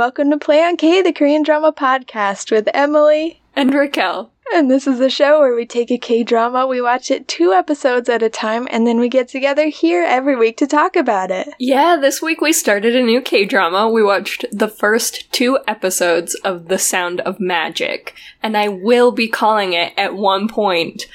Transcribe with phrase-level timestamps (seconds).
[0.00, 3.42] welcome to Play on K, the Korean drama podcast with Emily.
[3.54, 4.32] And Raquel.
[4.54, 7.52] And this is a show where we take a K drama, we watch it two
[7.52, 11.30] episodes at a time, and then we get together here every week to talk about
[11.30, 11.50] it.
[11.58, 13.90] Yeah, this week we started a new K drama.
[13.90, 19.28] We watched the first two episodes of The Sound of Magic, and I will be
[19.28, 21.08] calling it at one point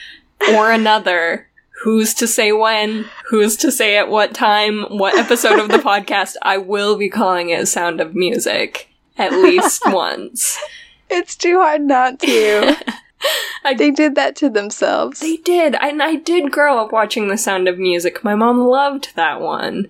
[0.52, 1.50] or another.
[1.84, 3.06] Who's to say when?
[3.30, 4.84] Who's to say at what time?
[4.84, 6.36] What episode of the podcast?
[6.42, 10.58] I will be calling it Sound of Music at least once.
[11.10, 12.78] It's too hard not to.
[13.64, 15.20] I they did that to themselves.
[15.20, 18.24] They did, and I did grow up watching The Sound of Music.
[18.24, 19.88] My mom loved that one.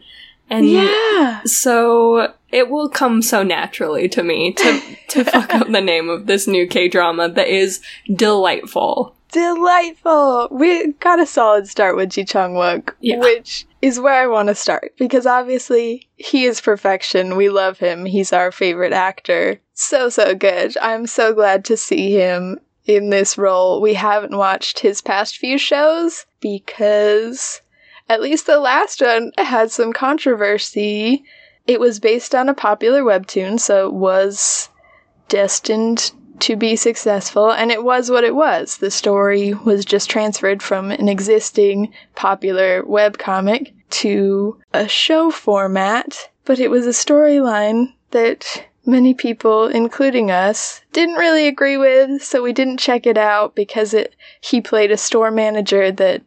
[0.50, 1.42] And yeah.
[1.46, 6.28] so it will come so naturally to me to to fuck up the name of
[6.28, 7.82] this new K drama that is
[8.14, 9.16] delightful.
[9.36, 10.48] Delightful.
[10.50, 13.20] We got a solid start with Ji Chang Wook, Yeah.
[13.20, 17.36] which is where I want to start because obviously he is perfection.
[17.36, 18.06] We love him.
[18.06, 19.60] He's our favorite actor.
[19.74, 20.78] So so good.
[20.82, 23.82] I'm so glad to see him in this role.
[23.82, 27.60] We haven't watched his past few shows because
[28.08, 31.26] at least the last one had some controversy.
[31.68, 34.70] It was based on a popular webtoon, so it was
[35.28, 38.78] destined to be successful, and it was what it was.
[38.78, 46.60] The story was just transferred from an existing popular webcomic to a show format, but
[46.60, 52.54] it was a storyline that many people, including us, didn't really agree with, so we
[52.54, 56.22] didn't check it out because it he played a store manager that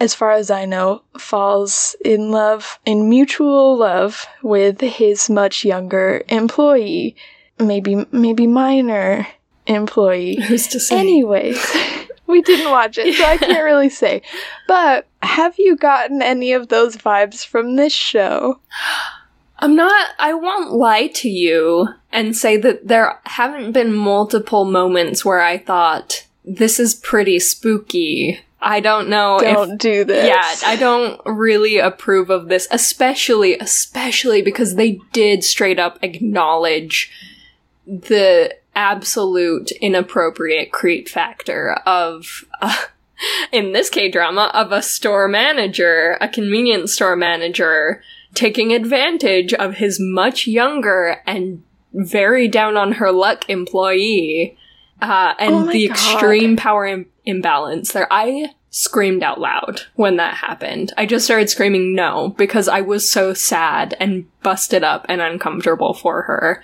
[0.00, 6.22] as far as I know, falls in love, in mutual love with his much younger
[6.28, 7.16] employee,
[7.58, 9.26] maybe maybe minor
[9.66, 10.40] employee.
[10.40, 10.98] Who's to say?
[10.98, 11.64] Anyways,
[12.26, 14.22] we didn't watch it, so I can't really say.
[14.66, 18.60] But have you gotten any of those vibes from this show?
[19.58, 25.24] I'm not, I won't lie to you and say that there haven't been multiple moments
[25.24, 28.40] where I thought, this is pretty spooky.
[28.62, 30.26] I don't know if Don't do this.
[30.28, 37.10] Yeah, I don't really approve of this, especially, especially because they did straight up acknowledge
[37.86, 42.76] the absolute inappropriate creep factor of, uh,
[43.52, 48.02] in this K drama, of a store manager, a convenience store manager,
[48.34, 54.56] taking advantage of his much younger and very down on her luck employee.
[55.02, 55.94] Uh, and Oh the God.
[55.96, 58.06] extreme power Im- imbalance there.
[58.10, 60.92] I screamed out loud when that happened.
[60.96, 65.94] I just started screaming no because I was so sad and busted up and uncomfortable
[65.94, 66.62] for her.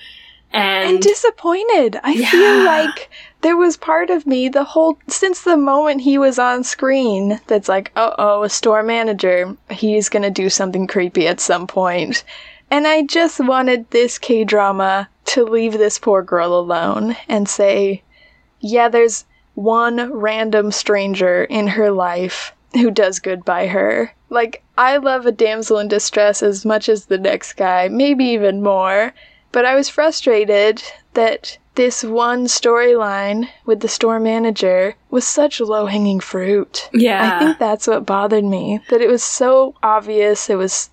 [0.57, 2.01] And, and disappointed.
[2.03, 2.31] I Yeah.
[2.31, 3.11] feel like
[3.43, 7.69] there was part of me the whole since the moment he was on screen that's
[7.69, 12.25] like, oh oh, a store manager, he's gonna do something creepy at some point.
[12.71, 18.03] And I just wanted this K drama to leave this poor girl alone and say,
[18.61, 19.25] yeah, there's
[19.55, 24.13] one random stranger in her life who does good by her.
[24.29, 28.63] Like, I love a damsel in distress as much as the next guy, maybe even
[28.63, 29.15] more.
[29.53, 30.83] But I was frustrated
[31.15, 36.89] that this one storyline with the store manager was such low hanging fruit.
[36.93, 37.37] yeah.
[37.37, 38.81] I think that's what bothered me.
[38.91, 40.49] That it was so obvious.
[40.51, 40.91] It was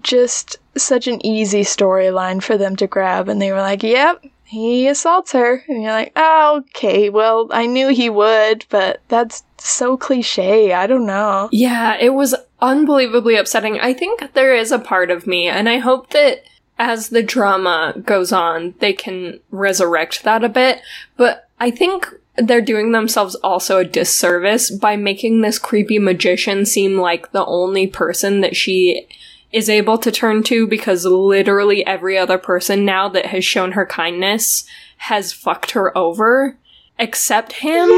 [0.00, 3.28] just such an easy storyline for them to grab.
[3.28, 5.62] And they were like, yep, he assaults her.
[5.68, 10.72] And you're like, oh, okay, well, I knew he would, but that's so cliche.
[10.72, 11.48] I don't know.
[11.52, 13.78] Yeah, it was unbelievably upsetting.
[13.80, 16.44] I think there is a part of me, and I hope that
[16.78, 20.80] as the drama goes on, they can resurrect that a bit.
[21.16, 26.98] But I think they're doing themselves also a disservice by making this creepy magician seem
[26.98, 29.06] like the only person that she
[29.52, 33.86] is able to turn to because literally every other person now that has shown her
[33.86, 34.64] kindness
[34.96, 36.56] has fucked her over
[36.98, 37.88] except him.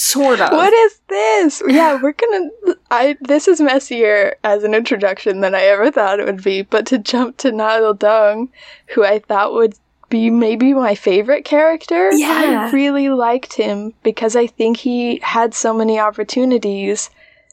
[0.00, 0.50] Sort of.
[0.50, 1.62] What is this?
[1.68, 2.48] Yeah, we're gonna.
[2.90, 6.62] I this is messier as an introduction than I ever thought it would be.
[6.62, 8.48] But to jump to Na Il-deung,
[8.94, 9.74] who I thought would
[10.08, 12.68] be maybe my favorite character, Yeah.
[12.68, 17.10] I really liked him because I think he had so many opportunities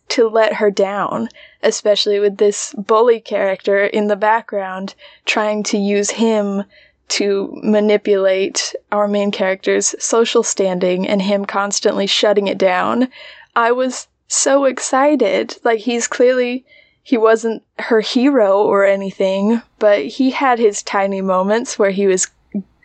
[0.10, 1.28] to let her down,
[1.62, 4.96] especially with this bully character in the background
[5.26, 6.64] trying to use him
[7.10, 13.08] to manipulate our main character's social standing and him constantly shutting it down.
[13.56, 15.58] I was so excited.
[15.64, 16.66] Like, he's clearly,
[17.04, 22.28] he wasn't her hero or anything, but he had his tiny moments where he was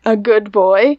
[0.05, 0.99] a good boy.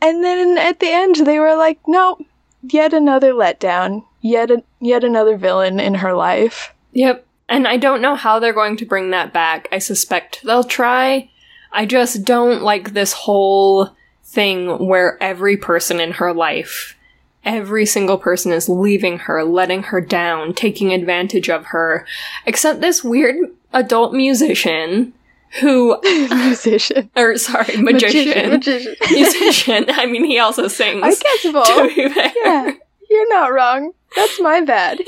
[0.00, 2.18] And then at the end, they were like, no,
[2.62, 6.74] yet another letdown, yet, a, yet another villain in her life.
[6.92, 7.26] Yep.
[7.48, 9.68] And I don't know how they're going to bring that back.
[9.72, 11.30] I suspect they'll try.
[11.72, 13.90] I just don't like this whole
[14.24, 16.96] thing where every person in her life,
[17.44, 22.06] every single person is leaving her, letting her down, taking advantage of her,
[22.46, 23.36] except this weird
[23.72, 25.12] adult musician
[25.60, 31.66] who musician or sorry magician magician, musician i mean he also sings I guess both.
[31.66, 32.32] to be fair.
[32.44, 32.72] Yeah,
[33.08, 33.92] you're not wrong.
[34.14, 35.00] That's my bad.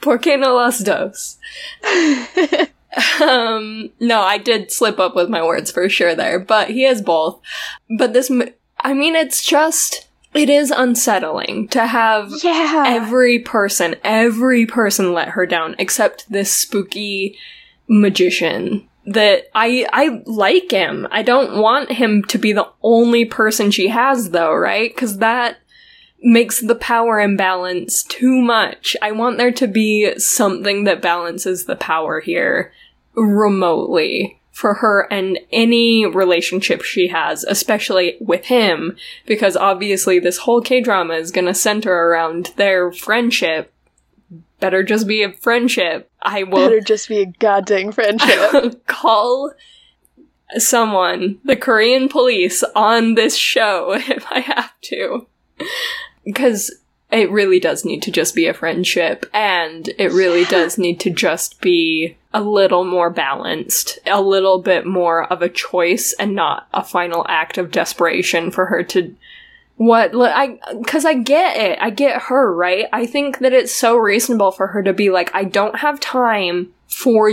[0.00, 1.38] Por qué no las dos?
[3.20, 7.02] Um, no, I did slip up with my words for sure there, but he has
[7.02, 7.40] both.
[7.98, 8.30] But this,
[8.80, 12.84] I mean, it's just, it is unsettling to have yeah.
[12.86, 17.36] every person, every person let her down except this spooky
[17.88, 21.08] magician that I I like him.
[21.10, 24.94] I don't want him to be the only person she has though, right?
[24.94, 25.56] Cuz that
[26.22, 28.96] makes the power imbalance too much.
[29.00, 32.72] I want there to be something that balances the power here
[33.14, 40.60] remotely for her and any relationship she has, especially with him, because obviously this whole
[40.60, 43.72] K drama is gonna center around their friendship.
[44.58, 46.10] Better just be a friendship.
[46.20, 48.84] I will Better just be a goddamn friendship.
[48.86, 49.52] call
[50.56, 55.28] someone, the Korean police, on this show if I have to.
[56.24, 56.70] Because
[57.10, 61.10] it really does need to just be a friendship, and it really does need to
[61.10, 66.68] just be a little more balanced, a little bit more of a choice, and not
[66.74, 69.14] a final act of desperation for her to.
[69.76, 72.86] What I because I get it, I get her right.
[72.92, 76.74] I think that it's so reasonable for her to be like, I don't have time
[76.88, 77.32] for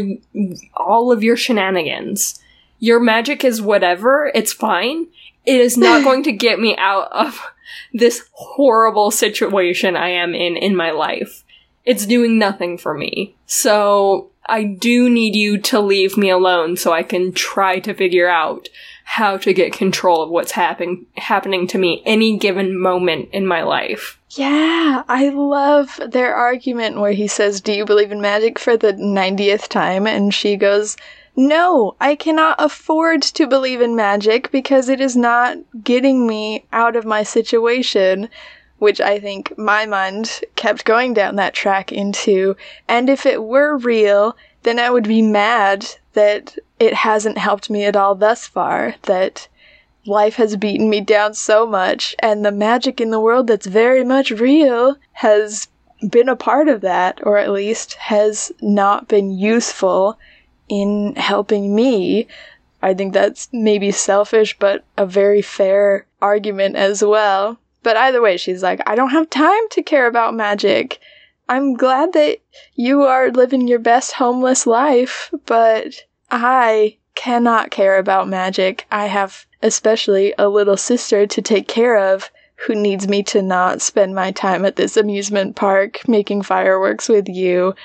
[0.75, 2.39] all of your shenanigans.
[2.79, 5.07] Your magic is whatever, it's fine.
[5.45, 7.41] It is not going to get me out of
[7.93, 11.43] this horrible situation I am in in my life.
[11.85, 13.35] It's doing nothing for me.
[13.45, 18.27] So I do need you to leave me alone so I can try to figure
[18.27, 18.69] out
[19.03, 23.61] how to get control of what's happen- happening to me any given moment in my
[23.61, 24.19] life.
[24.31, 28.93] yeah, I love their argument where he says, Do you believe in magic for the
[28.93, 30.07] 90th time?
[30.07, 30.97] And she goes,
[31.37, 36.95] No, I cannot afford to believe in magic because it is not getting me out
[36.95, 38.29] of my situation.
[38.77, 42.55] Which I think my mind kept going down that track into.
[42.87, 47.85] And if it were real, then I would be mad that it hasn't helped me
[47.85, 48.95] at all thus far.
[49.03, 49.47] That
[50.05, 54.03] life has beaten me down so much, and the magic in the world that's very
[54.03, 55.67] much real has
[56.09, 60.19] been a part of that, or at least has not been useful
[60.69, 62.27] in helping me.
[62.81, 67.57] I think that's maybe selfish, but a very fair argument as well.
[67.83, 70.99] But either way, she's like, I don't have time to care about magic.
[71.47, 72.39] I'm glad that
[72.73, 78.85] you are living your best homeless life, but I cannot care about magic.
[78.91, 83.81] I have especially a little sister to take care of who needs me to not
[83.81, 87.75] spend my time at this amusement park making fireworks with you.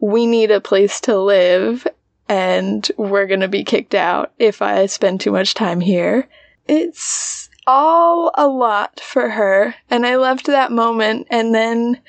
[0.00, 1.86] We need a place to live,
[2.32, 6.28] and we're gonna be kicked out if I spend too much time here.
[6.66, 12.00] It's all a lot for her, and I loved that moment, and then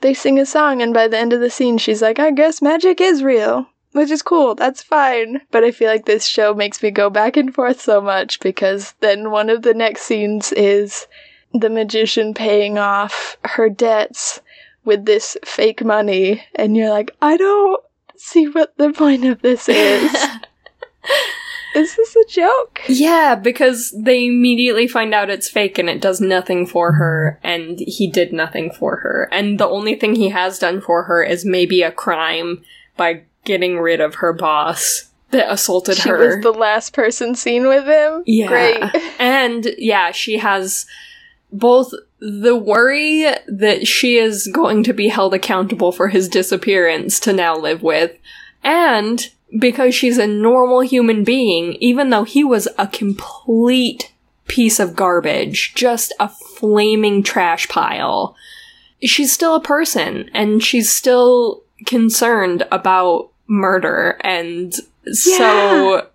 [0.00, 2.62] they sing a song, and by the end of the scene, she's like, I guess
[2.62, 3.66] magic is real.
[3.90, 5.40] Which is cool, that's fine.
[5.50, 8.94] But I feel like this show makes me go back and forth so much because
[9.00, 11.08] then one of the next scenes is
[11.52, 14.40] the magician paying off her debts
[14.84, 17.82] with this fake money, and you're like, I don't
[18.16, 20.12] see what the point of this is.
[21.74, 22.82] is this a joke?
[22.88, 27.78] Yeah, because they immediately find out it's fake and it does nothing for her, and
[27.80, 29.28] he did nothing for her.
[29.32, 32.62] And the only thing he has done for her is maybe a crime
[32.96, 36.18] by getting rid of her boss that assaulted She her.
[36.18, 38.22] She was the last person seen with him?
[38.26, 38.46] Yeah.
[38.46, 39.04] Great.
[39.18, 40.86] and yeah, she has
[41.54, 47.32] both the worry that she is going to be held accountable for his disappearance to
[47.32, 48.12] now live with,
[48.62, 54.12] and because she's a normal human being, even though he was a complete
[54.48, 58.34] piece of garbage, just a flaming trash pile,
[59.02, 64.74] she's still a person and she's still concerned about murder and
[65.12, 66.06] so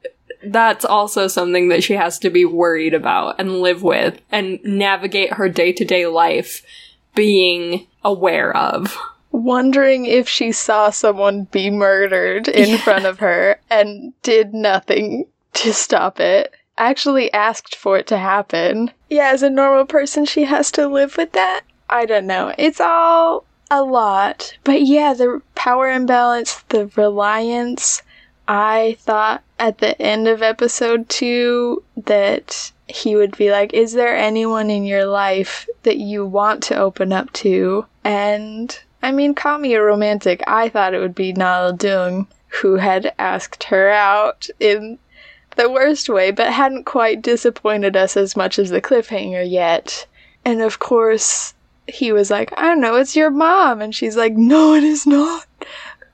[0.43, 5.33] that's also something that she has to be worried about and live with and navigate
[5.33, 6.63] her day-to-day life
[7.15, 8.95] being aware of.
[9.31, 12.77] Wondering if she saw someone be murdered in Yeah.
[12.77, 16.53] front of her and did nothing to stop it.
[16.77, 18.91] Actually asked for it to happen.
[19.09, 21.61] Yeah, as a normal person, she has to live with that.
[21.89, 22.53] I don't know.
[22.57, 24.53] It's all a lot.
[24.63, 28.01] But yeah, the power imbalance, the reliance.
[28.51, 34.17] I thought at the end of episode two that he would be like, Is there
[34.17, 37.85] anyone in your life that you want to open up to?
[38.03, 40.41] And I mean, call me a romantic.
[40.47, 44.97] I thought it would be Na Il-deung who had asked her out in
[45.55, 50.07] the worst way, but hadn't quite disappointed us as much as the cliffhanger yet.
[50.43, 51.53] And of course,
[51.85, 53.79] he was like, I don't know, it's your mom.
[53.79, 55.45] And she's like, No, it is not.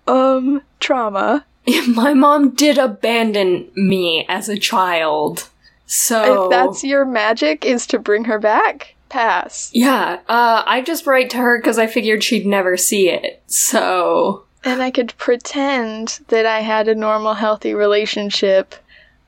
[0.06, 1.46] Um, trauma.
[1.88, 5.50] My mom did abandon me as a child.
[5.86, 9.70] So If that's your magic, is to bring her back, pass.
[9.74, 13.44] Yeah, uh, I just write to her because I figured she'd never see it.
[13.48, 18.76] So And I could pretend that I had a normal, healthy relationship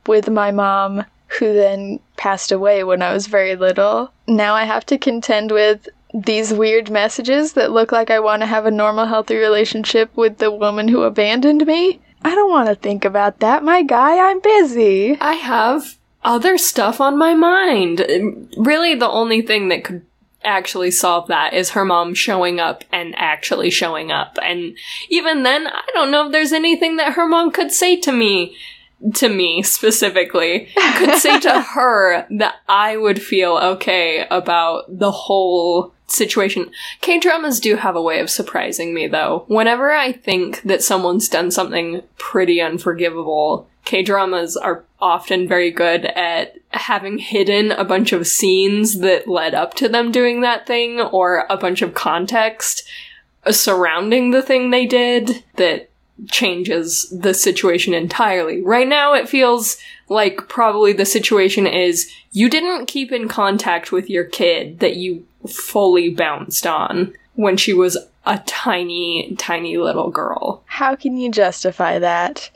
[0.08, 1.06] with my mom,
[1.39, 4.12] who then passed away when I was very little.
[4.27, 8.48] Now I have to contend with these weird messages that look like I want to
[8.48, 12.00] have a normal, healthy relationship with the woman who abandoned me.
[12.27, 13.63] I don't want to think about that.
[13.63, 15.17] My guy, I'm busy.
[15.22, 18.05] I have other stuff on my mind.
[18.57, 20.05] Really, the only thing that could
[20.43, 24.38] actually solve that is her mom showing up and actually showing up.
[24.43, 28.12] And even then, I don't know if there's anything that her mom could say to
[28.12, 28.57] me,
[29.13, 30.67] to me specifically,
[30.98, 36.72] could say to her that I would feel okay about the whole situation.
[37.02, 39.46] K dramas do have a way of surprising me though.
[39.48, 46.06] Whenever I think that someone's done something pretty unforgivable, K dramas are often very good
[46.06, 51.00] at having hidden a bunch of scenes that led up to them doing that thing
[51.00, 52.84] or a bunch of context
[53.50, 55.90] surrounding the thing they did that
[56.30, 58.62] changes the situation entirely.
[58.62, 59.78] Right now, it feels
[60.10, 65.26] like probably the situation is you didn't keep in contact with your kid that you
[65.48, 70.63] fully bounced on when she was a tiny, tiny little girl.
[70.65, 72.50] How can you justify that?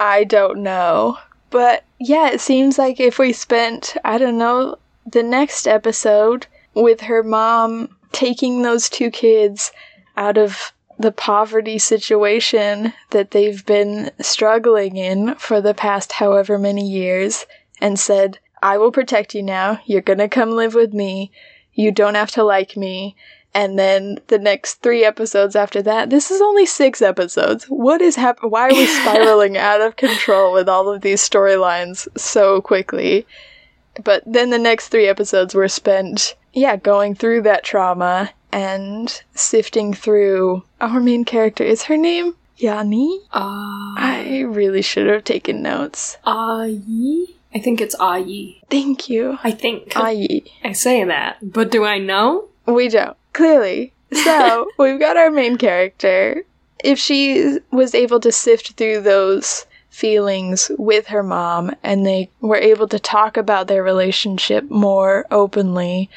[0.00, 1.18] I don't know.
[1.50, 4.76] But yeah, it seems like if we spent, I don't know,
[5.10, 9.72] the next episode with her mom taking those two kids
[10.16, 16.88] out of the poverty situation that they've been struggling in for the past however many
[16.88, 17.46] years
[17.80, 19.80] and said, I will protect you now.
[19.86, 21.30] You're gonna come live with me.
[21.78, 23.14] You don't have to like me.
[23.54, 27.66] And then the next three episodes after that, this is only six episodes.
[27.66, 28.50] What is happening?
[28.50, 33.28] Why are we spiraling out of control with all of these storylines so quickly?
[34.02, 39.94] But then the next three episodes were spent, yeah, going through that trauma and sifting
[39.94, 41.62] through our main character.
[41.62, 43.18] Is her name Yani?
[43.32, 46.16] Uh, I really should have taken notes.
[46.26, 47.34] Ayi?
[47.54, 48.60] I think it's Ayi.
[48.70, 49.38] Thank you.
[49.42, 49.90] I think.
[49.90, 50.50] Ayi.
[50.62, 52.48] I say that, but do I know?
[52.66, 53.16] We don't.
[53.32, 53.92] Clearly.
[54.12, 56.44] So, we've got our main character.
[56.84, 62.56] If she was able to sift through those feelings with her mom and they were
[62.56, 66.08] able to talk about their relationship more openly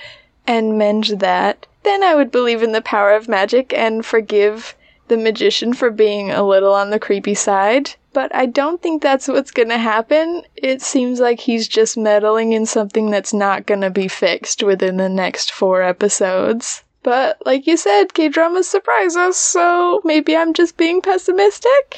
[0.45, 4.75] and mend that, then I would believe in the power of magic and forgive
[5.07, 7.95] the magician for being a little on the creepy side.
[8.13, 10.43] But I don't think that's what's gonna happen.
[10.55, 15.09] It seems like he's just meddling in something that's not gonna be fixed within the
[15.09, 16.83] next four episodes.
[17.03, 21.97] But like you said, K dramas surprise us, so maybe I'm just being pessimistic.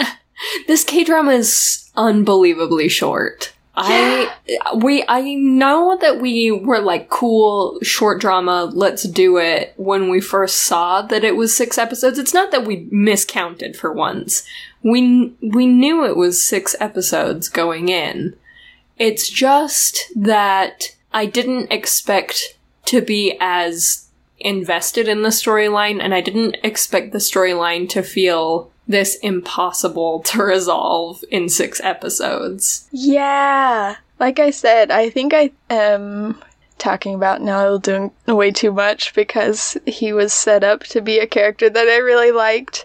[0.66, 3.52] this K drama is unbelievably short.
[3.76, 4.32] I
[4.76, 10.20] we I know that we were like cool short drama, let's do it when we
[10.20, 12.18] first saw that it was 6 episodes.
[12.18, 14.46] It's not that we miscounted for once.
[14.84, 18.36] We we knew it was 6 episodes going in.
[18.96, 26.20] It's just that I didn't expect to be as invested in the storyline and I
[26.20, 32.88] didn't expect the storyline to feel this impossible to resolve in six episodes.
[32.92, 33.96] Yeah.
[34.20, 36.42] Like I said, I think I am
[36.78, 41.26] talking about Na Il-deung way too much because he was set up to be a
[41.26, 42.84] character that I really liked.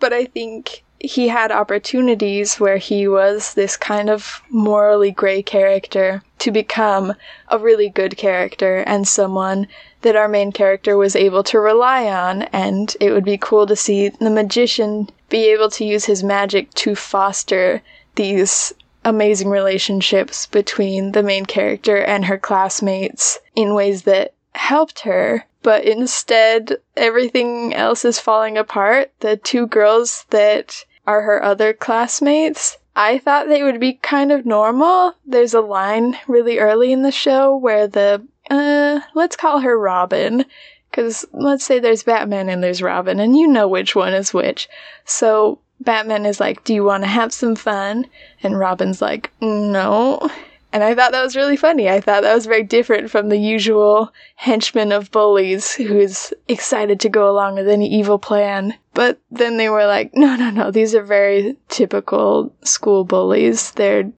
[0.00, 6.22] But I think he had opportunities where he was this kind of morally gray character
[6.38, 7.14] to become
[7.48, 9.68] a really good character and someone
[10.02, 12.42] that our main character was able to rely on.
[12.42, 16.72] And it would be cool to see the magician be able to use his magic
[16.74, 17.82] to foster
[18.16, 18.72] these
[19.04, 25.44] amazing relationships between the main character and her classmates in ways that helped her.
[25.62, 29.12] But instead, everything else is falling apart.
[29.20, 34.44] The two girls that are her other classmates, I thought they would be kind of
[34.44, 35.14] normal.
[35.24, 40.44] There's a line really early in the show where the, uh, let's call her Robin.
[40.90, 44.68] Because let's say there's Batman and there's Robin, and you know which one is which.
[45.06, 48.06] So Batman is like, Do you want to have some fun?
[48.42, 50.30] And Robin's like, No.
[50.72, 51.88] And I thought that was really funny.
[51.88, 57.08] I thought that was very different from the usual henchman of bullies who's excited to
[57.08, 58.74] go along with any evil plan.
[58.92, 63.70] But then they were like, no, no, no, these are very typical school bullies.
[63.72, 64.12] They're,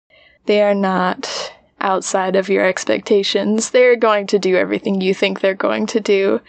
[0.47, 3.71] they are not outside of your expectations.
[3.71, 6.41] They're going to do everything you think they're going to do.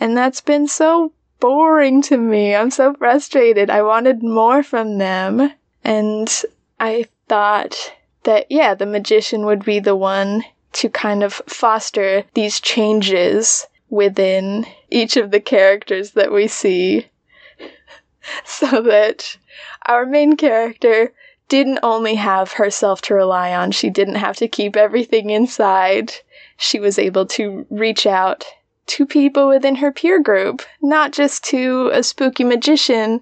[0.00, 2.56] And that's been so boring to me.
[2.56, 3.70] I'm so frustrated.
[3.70, 5.52] I wanted more from them.
[5.84, 6.42] And
[6.80, 7.92] I thought
[8.24, 14.66] that, yeah, the magician would be the one to kind of foster these changes within
[14.90, 17.06] each of the characters that we see
[18.44, 19.36] so that
[19.86, 21.12] our main character
[21.48, 26.12] didn't only have herself to rely on, she didn't have to keep everything inside.
[26.56, 28.46] She was able to reach out
[28.86, 33.20] to people within her peer group, not just to a spooky magician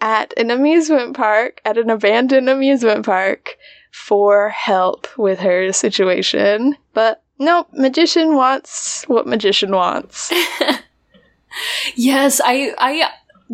[0.00, 3.56] at an amusement park, at an abandoned amusement park,
[3.92, 6.76] for help with her situation.
[6.94, 10.32] But nope, magician wants what magician wants.
[11.94, 13.10] yes, I I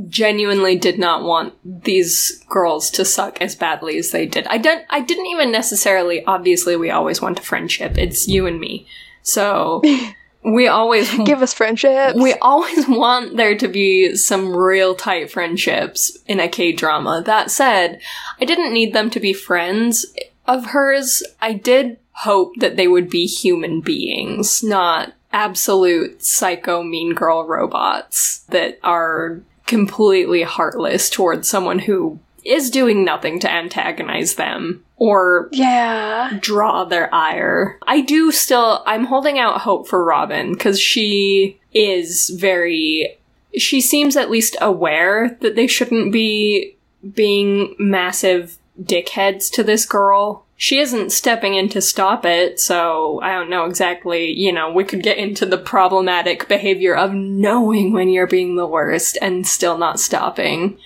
[0.06, 1.54] genuinely did not want
[1.84, 4.46] these girls to suck as badly as they did.
[4.46, 7.98] I don't I didn't even necessarily obviously we always want a friendship.
[7.98, 8.86] It's you and me.
[9.22, 9.82] So
[10.44, 12.14] we always give us friendships.
[12.14, 17.22] We always want there to be some real tight friendships in a K drama.
[17.24, 18.00] That said,
[18.40, 20.06] I didn't need them to be friends
[20.48, 21.22] of hers.
[21.40, 28.40] I did hope that they would be human beings, not absolute psycho mean girl robots
[28.48, 36.38] that are completely heartless towards someone who is doing nothing to antagonize them or yeah
[36.40, 37.78] draw their ire.
[37.86, 43.18] I do still I'm holding out hope for Robin cuz she is very
[43.54, 46.76] she seems at least aware that they shouldn't be
[47.14, 50.44] being massive dickheads to this girl.
[50.56, 54.84] She isn't stepping in to stop it, so I don't know exactly, you know, we
[54.84, 59.78] could get into the problematic behavior of knowing when you're being the worst and still
[59.78, 60.78] not stopping.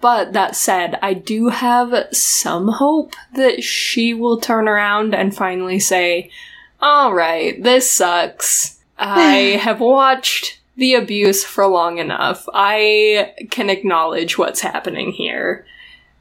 [0.00, 5.80] But that said, I do have some hope that she will turn around and finally
[5.80, 6.30] say,
[6.80, 8.78] Alright, this sucks.
[8.96, 12.48] I have watched the abuse for long enough.
[12.54, 15.66] I can acknowledge what's happening here.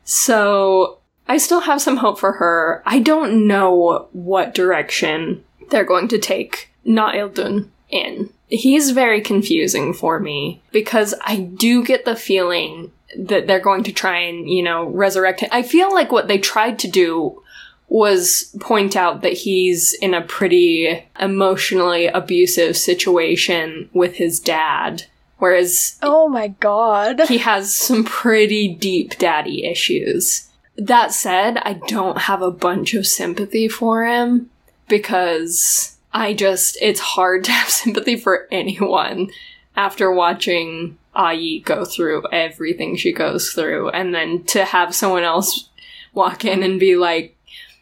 [0.04, 0.98] So,
[1.28, 2.82] I still have some hope for her.
[2.86, 8.30] I don't know what direction they're going to take Na Il-deung in.
[8.48, 13.92] He's very confusing for me because I do get the feeling that they're going to
[13.92, 15.50] try and, you know, resurrect him.
[15.52, 17.42] I feel like what they tried to do
[17.90, 25.04] was point out that he's in a pretty emotionally abusive situation with his dad.
[25.38, 30.47] Whereas, oh my god, he has some pretty deep daddy issues.
[30.78, 34.50] That said, I don't have a bunch of sympathy for him
[34.88, 39.30] because I just, it's hard to have sympathy for anyone
[39.76, 45.70] after watching Ayi go through everything she goes through and then to have someone else
[46.14, 47.36] walk in and be like,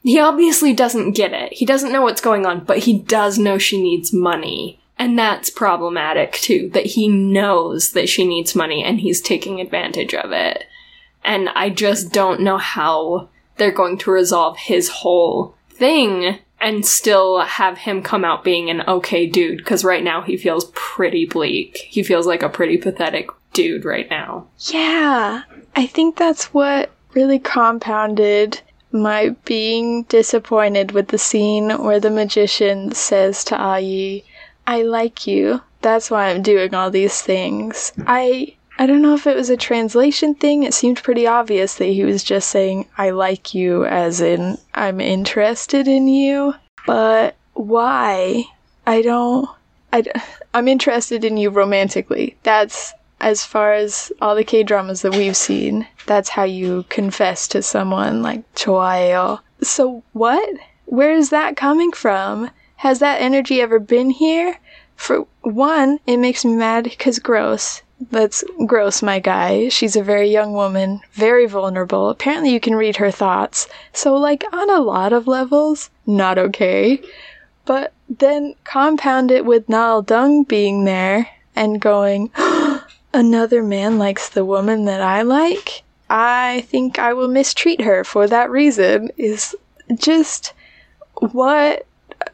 [0.04, 1.54] he obviously doesn't get it.
[1.54, 4.80] He doesn't know what's going on, but he does know she needs money.
[5.00, 10.14] And that's problematic too, that he knows that she needs money and he's taking advantage
[10.14, 10.66] of it.
[11.26, 17.42] And I just don't know how they're going to resolve his whole thing and still
[17.42, 21.78] have him come out being an okay dude because right now he feels pretty bleak.
[21.78, 24.48] He feels like a pretty pathetic dude right now.
[24.72, 25.44] Yeah,
[25.76, 28.62] I think that's what really compounded
[28.92, 34.24] my being disappointed with the scene where the magician says to Ayi,
[34.68, 35.62] I like you.
[35.82, 37.92] That's why I'm doing all these things.
[38.08, 40.64] I I don't know if it was a translation thing.
[40.64, 45.00] It seemed pretty obvious that he was just saying, I like you, as in, I'm
[45.00, 46.56] interested in you.
[46.86, 48.46] But why?
[48.86, 49.50] I don't.
[49.94, 50.04] I,
[50.54, 52.36] I'm interested in you romantically.
[52.44, 55.88] That's as far as all the K dramas that we've seen.
[56.06, 59.40] That's how you confess to someone like Choayo.
[59.62, 60.50] So what?
[60.86, 62.52] Where is that coming from?
[62.78, 64.60] Has that energy ever been here?
[64.96, 67.82] For one, it makes me mad because gross.
[68.12, 69.70] That's gross, my guy.
[69.70, 72.10] She's a very young woman, very vulnerable.
[72.10, 73.68] Apparently, you can read her thoughts.
[73.94, 77.02] So, like, on a lot of levels, not okay.
[77.66, 82.32] But then compound it with Na Il-deung being there and going,
[83.14, 85.84] another man likes the woman that I like.
[86.10, 89.10] I think I will mistreat her for that reason.
[89.18, 89.56] Is
[89.96, 90.54] just
[91.14, 91.86] what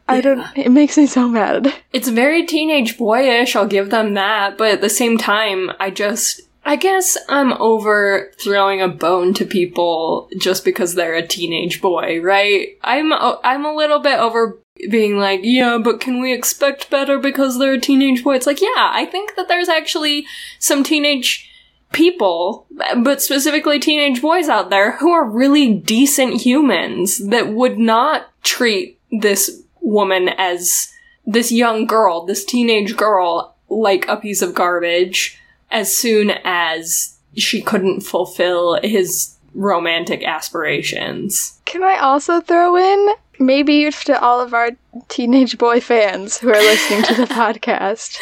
[0.08, 0.46] I don't.
[0.58, 1.74] It makes me so mad.
[1.94, 3.56] It's very teenage boyish.
[3.56, 8.32] I'll give them that, but at the same time, I just I guess I'm over
[8.40, 12.78] throwing a bone to people just because they're a teenage boy, right?
[12.84, 14.60] I'm I'm a little bit over
[14.90, 18.36] being like, yeah, but can we expect better because they're a teenage boy?
[18.36, 20.26] It's like, yeah, I think that there's actually
[20.60, 21.50] some teenage
[21.92, 28.28] people, but specifically teenage boys out there who are really decent humans that would not
[28.44, 30.92] treat this woman as
[31.26, 35.40] this young girl, this teenage girl, like a piece of garbage
[35.70, 41.60] as soon as she couldn't fulfill his romantic aspirations.
[41.66, 44.72] Can I also throw in maybe to all of our
[45.08, 48.18] teenage boy fans who are listening to the podcast,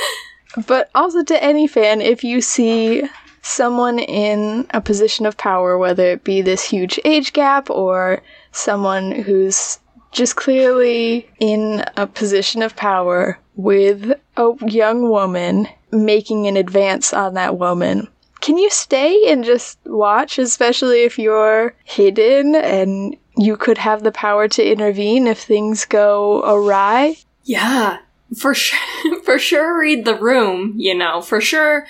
[0.68, 3.04] but also to any fan if you see
[3.42, 9.12] someone in a position of power, whether it be this huge age gap or someone
[9.12, 9.80] who's
[10.12, 17.34] just clearly in a position of power with a young woman making an advance on
[17.34, 18.08] that woman.
[18.42, 24.12] Can you stay and just watch, especially if you're hidden and you could have the
[24.12, 27.18] power to intervene if things go awry?
[27.44, 27.98] Yeah,
[28.38, 28.80] for sure.
[29.24, 30.74] For sure, read the room.
[30.76, 31.86] You know, for sure,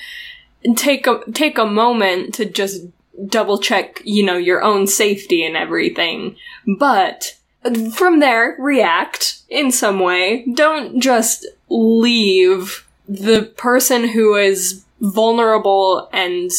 [0.75, 2.83] take a take a moment to just
[3.27, 4.01] double check.
[4.03, 6.35] You know, your own safety and everything.
[6.77, 7.38] But
[7.93, 10.45] from there, react in some way.
[10.53, 16.51] Don't just leave the person who is vulnerable and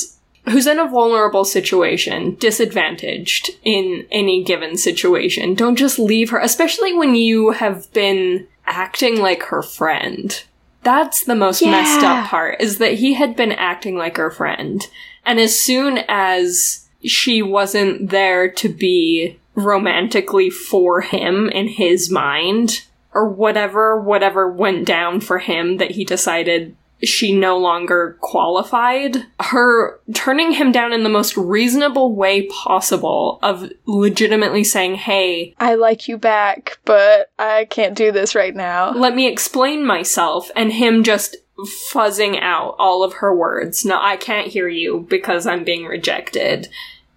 [0.49, 5.55] who's in a vulnerable situation, disadvantaged in any given situation.
[5.55, 10.43] Don't just leave her, especially when you have been acting like her friend.
[10.83, 11.73] That's the most yeah.
[11.73, 14.87] messed up part, is that he had been acting like her friend.
[15.25, 22.83] And as soon as she wasn't there to be romantically for him in his mind,
[23.13, 29.17] or whatever, whatever went down for him that he decided she no longer qualified.
[29.41, 35.75] Her turning him down in the most reasonable way possible of legitimately saying, Hey, I
[35.75, 38.93] like you back, but I can't do this right now.
[38.93, 41.37] Let me explain myself, and him just
[41.93, 43.85] fuzzing out all of her words.
[43.85, 46.69] No, I can't hear you because I'm being rejected.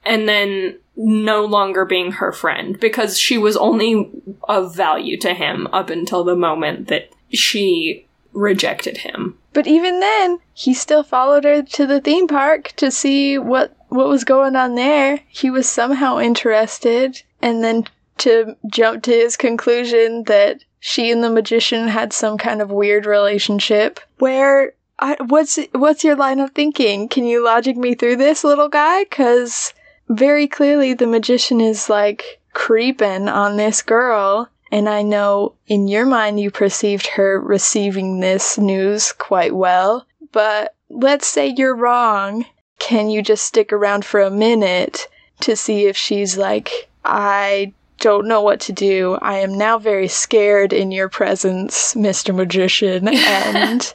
[0.05, 4.11] And then no longer being her friend because she was only
[4.47, 9.37] of value to him up until the moment that she rejected him.
[9.53, 14.07] But even then, he still followed her to the theme park to see what what
[14.07, 15.19] was going on there.
[15.27, 17.85] He was somehow interested and then
[18.19, 23.05] to jump to his conclusion that she and the magician had some kind of weird
[23.05, 27.07] relationship where I, what's what's your line of thinking?
[27.07, 29.73] Can you logic me through this little guy cuz
[30.09, 34.49] very clearly the magician is like creeping on this girl.
[34.71, 40.05] And I know in your mind you perceived her receiving this news quite well.
[40.31, 42.45] But let's say you're wrong.
[42.79, 45.07] Can you just stick around for a minute
[45.41, 49.17] to see if she's like, I don't know what to do.
[49.21, 52.35] I am now very scared in your presence, Mr.
[52.35, 53.93] Magician, and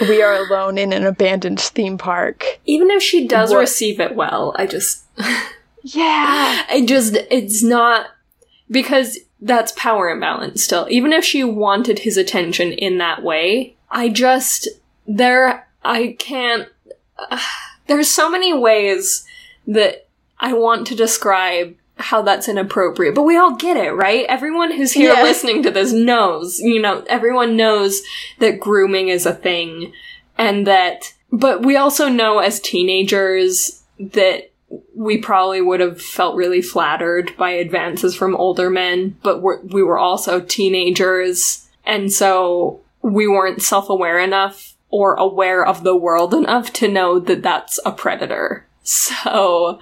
[0.00, 2.60] we are alone in an abandoned theme park.
[2.66, 3.58] Even if she does what?
[3.58, 5.04] receive it well, I just
[5.82, 6.64] yeah.
[6.68, 8.06] I just, it's not,
[8.70, 10.86] because that's power imbalance still.
[10.90, 14.68] Even if she wanted his attention in that way, I just,
[15.06, 16.68] there, I can't,
[17.30, 17.38] uh,
[17.86, 19.24] there's so many ways
[19.66, 24.26] that I want to describe how that's inappropriate, but we all get it, right?
[24.28, 25.22] Everyone who's here yeah.
[25.22, 28.02] listening to this knows, you know, everyone knows
[28.38, 29.92] that grooming is a thing
[30.36, 34.50] and that, but we also know as teenagers that
[34.94, 39.82] we probably would have felt really flattered by advances from older men, but we're, we
[39.82, 46.34] were also teenagers, and so we weren't self aware enough or aware of the world
[46.34, 48.66] enough to know that that's a predator.
[48.88, 49.80] So.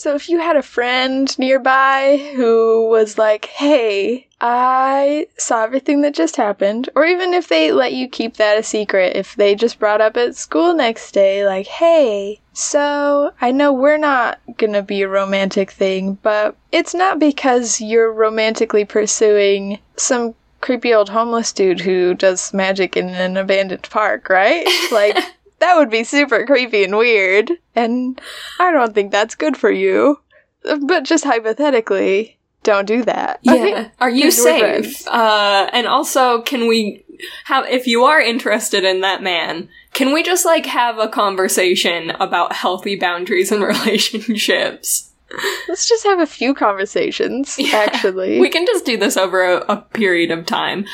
[0.00, 6.14] So if you had a friend nearby who was like, hey, I saw everything that
[6.14, 9.78] just happened, or even if they let you keep that a secret, if they just
[9.78, 15.02] brought up at school next day, like, hey, so I know we're not gonna be
[15.02, 21.80] a romantic thing, but it's not because you're romantically pursuing some creepy old homeless dude
[21.80, 24.66] who does magic in an abandoned park, right?
[24.90, 25.18] Like,
[25.60, 28.20] that would be super creepy and weird, and
[28.58, 30.20] I don't think that's good for you.
[30.82, 33.40] But just hypothetically, don't do that.
[33.42, 33.52] Yeah.
[33.60, 33.90] Okay.
[34.00, 35.06] Are you safe?
[35.06, 37.04] Uh, and also, can we
[37.44, 42.10] have, if you are interested in that man, can we just like have a conversation
[42.10, 43.62] about healthy boundaries and
[44.24, 45.09] relationships?
[45.68, 48.40] Let's just have a few conversations, yeah, actually.
[48.40, 50.86] We can just do this over a, a, period of time.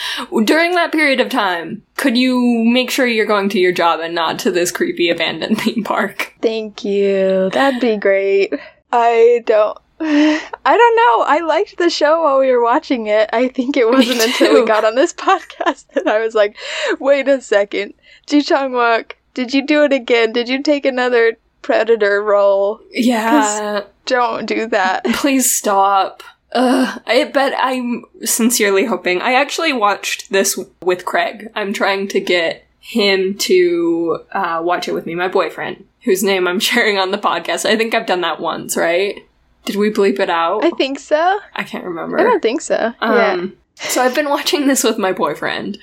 [0.44, 4.14] During that period of time, could you make sure you're going to your job and
[4.14, 6.34] not to this creepy abandoned theme park?
[6.42, 7.50] Thank you.
[7.50, 8.52] That'd be great.
[8.92, 9.78] I don't.
[10.00, 11.24] I don't know.
[11.26, 13.30] I liked the show while we were watching it.
[13.32, 16.56] I think it wasn't until we got on this podcast that I was like,
[17.00, 17.94] wait a second.
[18.26, 20.32] Ji Chang Wook, did you do it again?
[20.32, 22.80] Did you take another predator role?
[22.92, 23.82] Yeah.
[24.06, 25.04] Don't do that.
[25.14, 26.22] Please stop.
[26.52, 29.20] Ugh, I bet I'm sincerely hoping.
[29.20, 31.50] I actually watched this with Craig.
[31.56, 36.46] I'm trying to get him to uh, watch it with me, my boyfriend, whose name
[36.46, 37.66] I'm sharing on the podcast.
[37.68, 39.16] I think I've done that once, right?
[39.64, 40.64] Did we bleep it out?
[40.64, 41.40] I think so.
[41.56, 42.20] I can't remember.
[42.20, 42.94] I don't think so.
[43.02, 43.32] yeah.
[43.32, 45.78] Um, So I've been watching this with my boyfriend,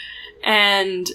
[0.46, 1.08] and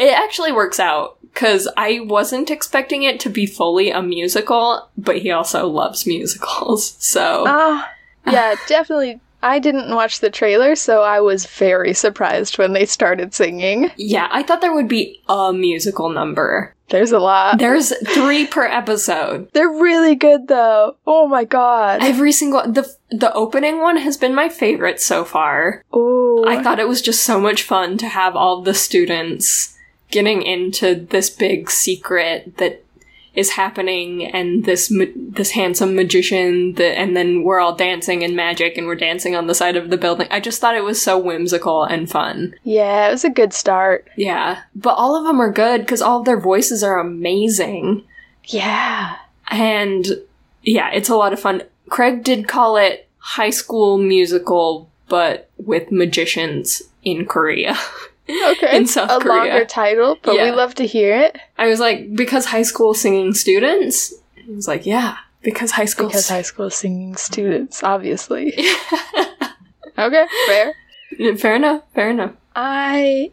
[0.00, 5.18] it actually works out because I wasn't expecting it to be fully a musical, but
[5.18, 6.96] he also loves musicals.
[6.98, 7.88] So Ah,
[8.26, 9.20] yeah, definitely.
[9.42, 13.90] I didn't watch the trailer, so I was very surprised when they started singing.
[13.96, 16.74] yeah, I thought there would be a musical number.
[16.90, 17.58] There's a lot.
[17.58, 19.48] There's three per episode.
[19.52, 20.96] They're really good, though.
[21.06, 22.02] Oh my god.
[22.02, 25.84] Every single the the opening one has been my favorite so far.
[25.92, 29.76] oh, I thought it was just so much fun to have all the students
[30.10, 32.84] getting into this big secret that
[33.34, 38.34] is happening and this ma- this handsome magician that and then we're all dancing and
[38.34, 40.26] magic and we're dancing on the side of the building.
[40.30, 42.54] I just thought it was so whimsical and fun.
[42.64, 44.08] yeah, it was a good start.
[44.16, 44.62] Yeah.
[44.74, 48.02] But all of them are good cuz all of their voices are amazing.
[48.46, 49.14] Yeah.
[49.48, 50.06] And
[50.62, 51.62] yeah, it's a lot of fun.
[51.88, 57.76] Craig did call it high school musical but with magicians in Korea.
[58.52, 58.76] Okay.
[58.76, 59.36] In South a Korea.
[59.36, 63.34] longer title, but we love to hear it I was like, because high school singing
[63.34, 64.14] students?
[64.34, 66.08] He was like, yeah, because high school.
[66.08, 68.54] because high school singing students, obviously.
[69.98, 70.74] okay, fair.
[71.36, 72.32] fair enough, fair enough.
[72.56, 73.30] I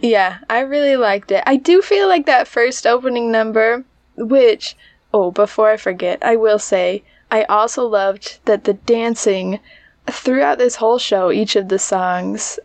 [0.00, 1.42] yeah, I really liked it.
[1.46, 3.84] I do feel like that first opening number,
[4.16, 4.76] which
[5.12, 9.60] oh, before I forget, I will say I also loved that the dancing
[10.06, 12.58] throughout this whole show, each of the songs,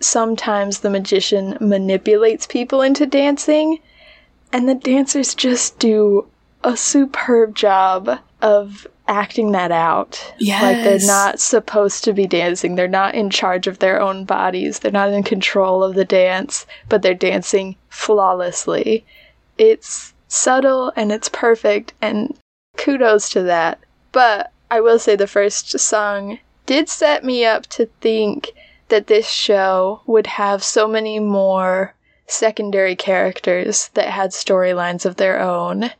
[0.00, 3.78] sometimes the magician manipulates people into dancing,
[4.52, 6.26] and the dancers just do
[6.62, 10.32] a superb job of acting that out.
[10.62, 12.74] Like they're not supposed to be dancing.
[12.74, 14.78] They're not in charge of their own bodies.
[14.78, 19.04] They're not in control of the dance, but they're dancing flawlessly.
[19.58, 22.36] It's subtle and it's perfect and
[22.76, 23.78] kudos to that.
[24.12, 28.52] But I will say the first song did set me up to think
[28.88, 31.94] that this show would have so many more
[32.26, 35.90] secondary characters that had storylines of their own.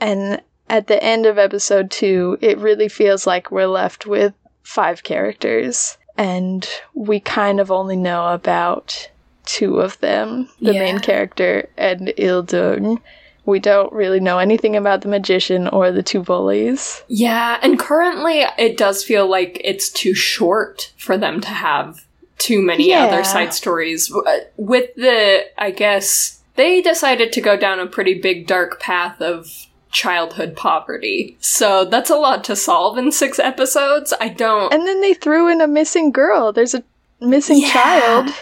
[0.00, 5.02] And at the end of episode two, it really feels like we're left with five
[5.02, 9.10] characters, and we kind of only know about
[9.44, 13.00] two of them the main character and Il-deung.
[13.46, 17.02] We don't really know anything about the magician or the two bullies.
[17.08, 22.04] Yeah, and currently it does feel like it's too short for them to have
[22.38, 23.04] too many Yeah.
[23.06, 24.12] other side stories.
[24.14, 29.20] Uh, With the, I guess, they decided to go down a pretty big dark path
[29.20, 31.36] of childhood poverty.
[31.40, 34.12] So that's a lot to solve in six episodes.
[34.20, 34.72] I don't.
[34.72, 36.52] And then they threw in a missing girl.
[36.52, 36.82] There's a
[37.20, 37.72] missing Yeah.
[37.72, 38.34] child.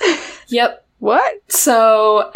[0.48, 1.40] Yep, What?
[1.48, 2.30] So,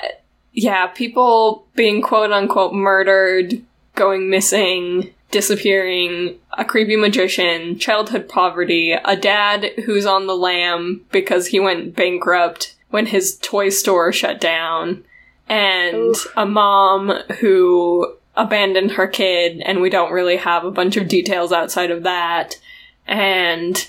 [0.52, 3.60] yeah, people being quote unquote murdered,
[3.94, 11.48] going missing, disappearing, a creepy magician, childhood poverty, a dad who's on the lam because
[11.48, 15.04] he went bankrupt when his toy store shut down,
[15.48, 16.32] and Oof.
[16.36, 17.10] a mom
[17.40, 22.04] who abandoned her kid, and we don't really have a bunch of details outside of
[22.04, 22.58] that,
[23.06, 23.88] and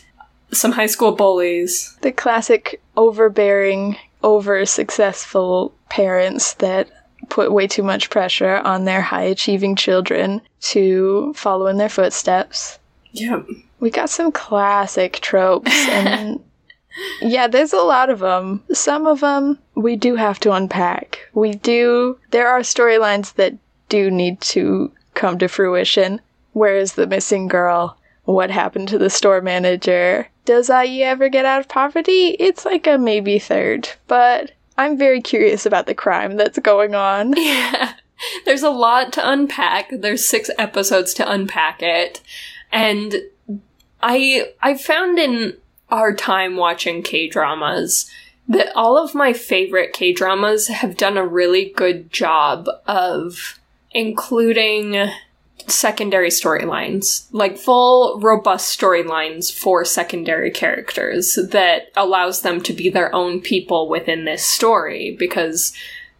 [0.52, 1.98] some high school bullies.
[2.02, 6.90] The classic overbearing, over successful parents that
[7.30, 12.80] put way too much pressure on their high achieving children to follow in their footsteps.
[13.12, 13.48] Yep.
[13.80, 16.44] We got some classic tropes, and
[17.22, 18.64] yeah, there's a lot of them.
[18.74, 21.20] Some of them we do have to unpack.
[21.34, 23.56] We do, there are storylines that
[23.88, 26.22] do need to come to fruition.
[26.54, 27.98] Where is the missing girl?
[28.26, 30.28] What happened to the store manager?
[30.46, 32.36] Does Ayi ever get out of poverty?
[32.40, 37.34] It's like a maybe third, but I'm very curious about the crime that's going on.
[37.38, 37.94] Yeah.
[38.44, 39.92] There's a lot to unpack.
[39.92, 42.20] There's six episodes to unpack it.
[42.70, 43.16] And
[44.02, 45.56] I I found in
[45.90, 48.12] our time watching K-dramas
[48.50, 53.58] that all of my favorite K-dramas have done a really good job of
[53.92, 55.10] including
[55.72, 63.14] secondary storylines, like full robust storylines for secondary characters that allows them to be their
[63.14, 65.74] own people within this story because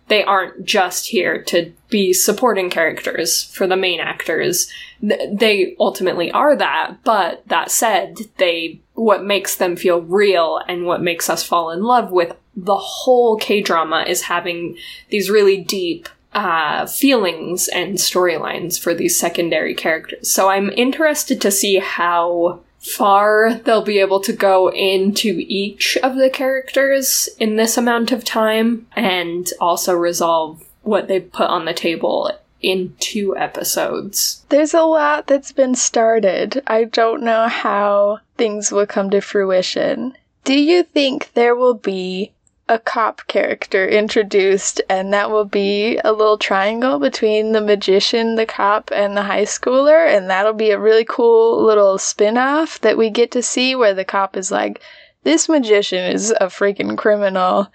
[0.10, 4.70] they aren't just here to be supporting characters for the main actors.
[5.02, 10.86] Th- they ultimately are that, but that said, they what makes them feel real and
[10.86, 14.78] what makes us fall in love with the whole K drama is having
[15.10, 20.32] these really deep uh, feelings and storylines for these secondary characters.
[20.32, 26.16] So I'm interested to see how far they'll be able to go into each of
[26.16, 31.74] the characters in this amount of time and also resolve what they put on the
[31.74, 34.46] table in two episodes.
[34.50, 36.62] There's a lot that's been started.
[36.68, 40.16] I don't know how things will come to fruition.
[40.44, 42.32] Do you think there will be
[42.70, 48.46] a cop character introduced, and that will be a little triangle between the magician, the
[48.46, 52.98] cop, and the high schooler, and that'll be a really cool little spin off that
[52.98, 54.82] we get to see where the cop is like,
[55.24, 57.68] this magician is a freaking criminal,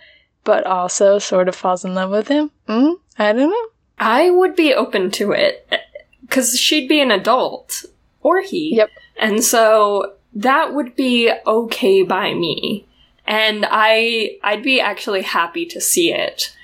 [0.44, 2.52] but also sort of falls in love with him.
[2.68, 2.94] Mm?
[3.18, 3.66] I don't know.
[3.98, 5.68] I would be open to it
[6.20, 7.84] because she'd be an adult
[8.22, 8.76] or he.
[8.76, 8.90] Yep.
[9.18, 12.86] And so that would be okay by me
[13.26, 16.54] and I I'd be actually happy to see it.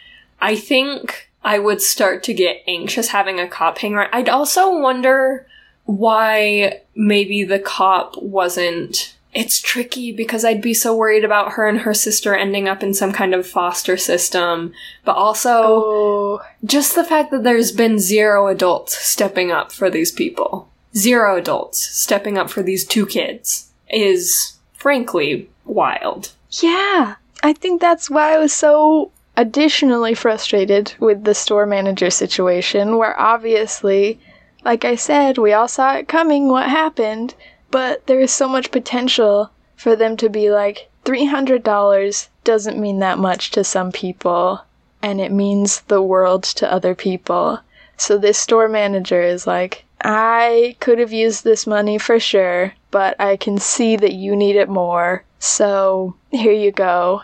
[0.41, 4.11] I think I would start to get anxious having a cop hang around.
[4.13, 5.47] I'd also wonder
[5.85, 11.79] why maybe the cop wasn't it's tricky because I'd be so worried about her and
[11.81, 14.73] her sister ending up in some kind of foster system,
[15.05, 20.11] but also Oh, just the fact that there's been zero adults stepping up for these
[20.11, 20.69] people.
[20.97, 26.33] Zero adults stepping up for these two kids is frankly wild.
[26.51, 27.17] Yeah.
[27.43, 33.19] I think that's why I was so additionally frustrated with the store manager situation, where
[33.19, 34.21] obviously,
[34.65, 37.35] like I said, we all saw it coming what happened,
[37.71, 43.19] but there is so much potential for them to be like, $300 doesn't mean that
[43.19, 44.61] much to some people,
[45.01, 47.61] and it means the world to other people.
[47.97, 53.21] So this store manager is like, I could have used this money for sure, but
[53.21, 55.25] I can see that you need it more.
[55.39, 57.23] So here you go.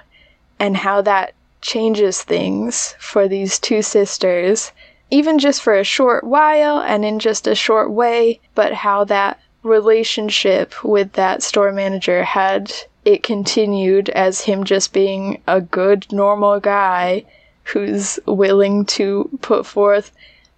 [0.58, 4.72] And how that changes things for these two sisters,
[5.10, 9.40] even just for a short while and in just a short way, but how that
[9.62, 12.72] relationship with that store manager had
[13.04, 17.24] it continued as him just being a good, normal guy
[17.64, 20.12] who's willing to put forth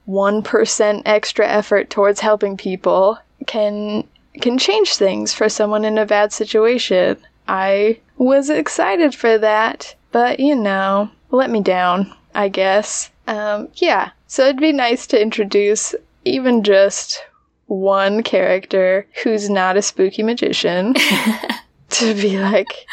[0.08, 4.04] 1% extra effort towards helping people can
[4.38, 7.16] can change things for someone in a bad situation.
[7.46, 13.10] I was excited for that, but you know, let me down, I guess.
[13.26, 17.22] Um, yeah, so it'd be nice to introduce even just
[17.66, 20.94] one character who's not a spooky magician
[21.90, 22.86] to be like,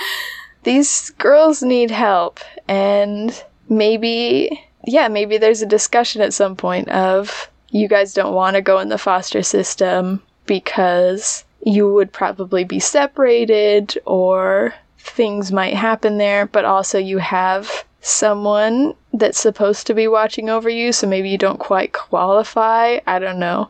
[0.63, 7.49] these girls need help, and maybe, yeah, maybe there's a discussion at some point of
[7.69, 12.79] you guys don't want to go in the foster system because you would probably be
[12.79, 20.07] separated or things might happen there, but also you have someone that's supposed to be
[20.07, 22.99] watching over you, so maybe you don't quite qualify.
[23.07, 23.69] I don't know.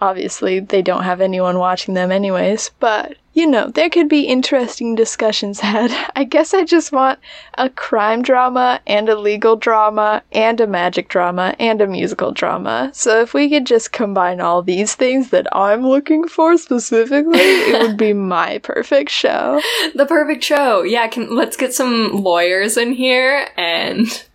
[0.00, 4.94] Obviously, they don't have anyone watching them, anyways, but you know, there could be interesting
[4.94, 5.92] discussions had.
[6.16, 7.18] I guess I just want
[7.58, 12.90] a crime drama and a legal drama and a magic drama and a musical drama.
[12.94, 17.82] So if we could just combine all these things that I'm looking for specifically, it
[17.82, 19.60] would be my perfect show.
[19.94, 20.82] The perfect show.
[20.82, 24.26] Yeah, can let's get some lawyers in here and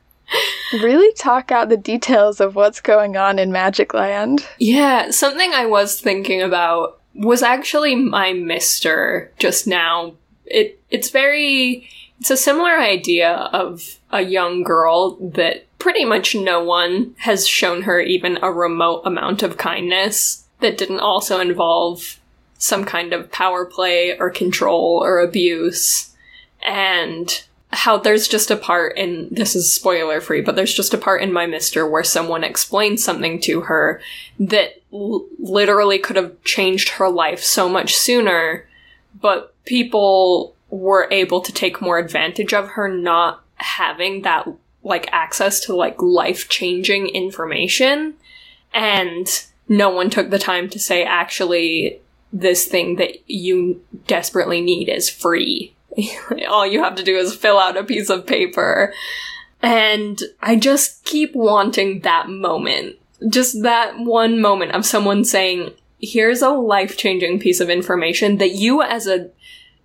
[0.74, 4.48] Really talk out the details of what's going on in Magic Land.
[4.58, 10.14] Yeah, something I was thinking about was actually my mister just now.
[10.46, 11.90] It it's very
[12.20, 17.82] it's a similar idea of a young girl that pretty much no one has shown
[17.82, 22.20] her even a remote amount of kindness that didn't also involve
[22.58, 26.16] some kind of power play or control or abuse
[26.64, 27.44] and
[27.74, 31.22] how there's just a part in this is spoiler free but there's just a part
[31.22, 34.02] in my mister where someone explains something to her
[34.40, 38.68] that l- literally could have changed her life so much sooner
[39.22, 44.48] but people were able to take more advantage of her not having that
[44.84, 48.16] like access to like life changing information.
[48.74, 49.28] And
[49.68, 52.00] no one took the time to say actually
[52.34, 55.76] this thing that you desperately need is free
[56.50, 58.94] all you have to do is fill out a piece of paper.
[59.62, 62.96] And I just keep wanting that moment.
[63.30, 65.72] Just that one moment of someone saying,
[66.02, 69.30] here's a life changing piece of information that you as a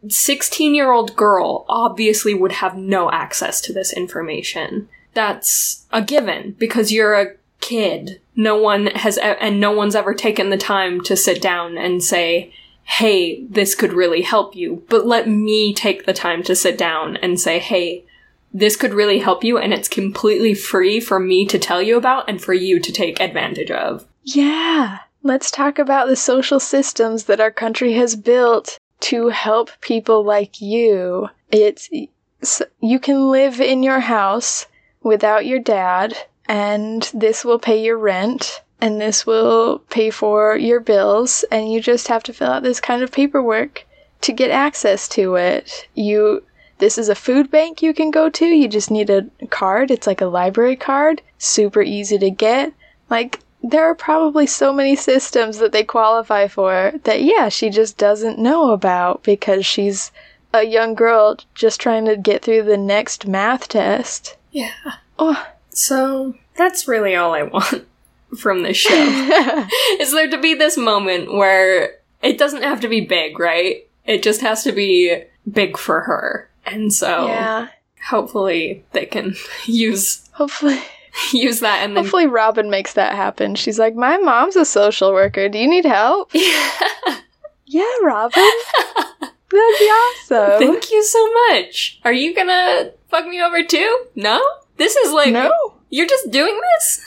[0.09, 4.88] 16 year old girl obviously would have no access to this information.
[5.14, 8.20] that's a given because you're a kid.
[8.36, 12.52] No one has, and no one's ever taken the time to sit down and say,
[12.87, 14.84] hey, this could really help you.
[14.89, 18.05] But let me take the time to sit down and say, hey,
[18.55, 22.28] this could really help you, and it's completely free for me to tell you about
[22.28, 24.07] and for you to take advantage of.
[24.22, 25.01] Yeah.
[25.22, 30.61] Let's talk about the social systems that our country has built to help people like
[30.61, 31.28] you.
[31.51, 31.91] It's
[32.80, 34.66] you can live in your house
[35.03, 36.16] without your dad
[36.49, 41.81] and this will pay your rent and this will pay for your bills and you
[41.81, 43.87] just have to fill out this kind of paperwork
[44.20, 45.89] to get access to it.
[45.95, 46.43] You
[46.79, 48.45] this is a food bank you can go to.
[48.45, 49.91] You just need a card.
[49.91, 51.22] It's like a library card.
[51.39, 52.72] Super easy to get.
[53.09, 57.97] Like there are probably so many systems that they qualify for that yeah, she just
[57.97, 60.12] doesn't know about because she's
[60.53, 64.37] a young girl just trying to get through the next math test.
[64.53, 64.70] Yeah.
[65.18, 65.47] Oh.
[65.70, 67.87] So that's really all I want
[68.39, 68.95] from this show.
[70.01, 73.87] is there to be this moment where it doesn't have to be big, right?
[74.05, 76.49] It just has to be big for her.
[76.64, 77.68] And so yeah.
[78.09, 79.35] hopefully they can
[79.66, 80.79] use Hopefully
[81.33, 83.55] use that and then hopefully Robin makes that happen.
[83.55, 85.49] She's like, "My mom's a social worker.
[85.49, 86.31] Do you need help?"
[87.66, 88.51] Yeah, Robin.
[89.20, 90.59] That'd be awesome.
[90.59, 92.01] Thank you so much.
[92.05, 94.07] Are you gonna fuck me over too?
[94.14, 94.41] No?
[94.77, 95.51] This is like no.
[95.91, 97.01] you're just doing this?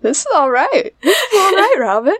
[0.00, 0.94] This is all right.
[1.02, 2.16] This is all right, Robin.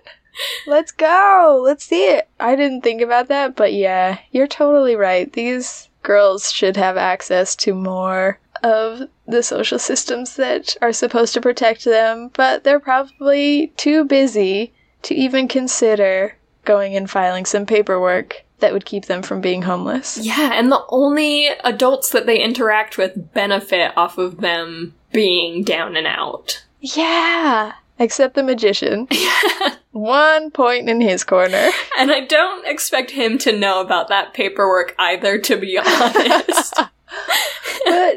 [0.66, 1.60] Let's go.
[1.64, 2.28] Let's see it.
[2.38, 5.32] I didn't think about that, but yeah, you're totally right.
[5.32, 11.40] These girls should have access to more of the social systems that are supposed to
[11.40, 14.72] protect them, but they're probably too busy
[15.02, 20.18] to even consider going and filing some paperwork that would keep them from being homeless.
[20.18, 25.96] Yeah, and the only adults that they interact with benefit off of them being down
[25.96, 26.64] and out.
[26.80, 29.08] Yeah, except the magician.
[29.92, 31.70] One point in his corner.
[31.98, 36.74] And I don't expect him to know about that paperwork either, to be honest.
[37.84, 38.16] but